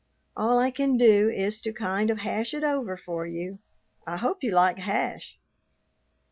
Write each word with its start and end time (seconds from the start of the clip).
All 0.35 0.57
I 0.57 0.71
can 0.71 0.97
do 0.97 1.29
is 1.29 1.61
to 1.61 1.71
kind 1.71 2.09
of 2.09 2.21
hash 2.21 2.55
it 2.55 2.63
over 2.63 2.97
for 2.97 3.27
you. 3.27 3.59
I 4.07 4.17
hope 4.17 4.43
you 4.43 4.49
like 4.49 4.79
hash. 4.79 5.37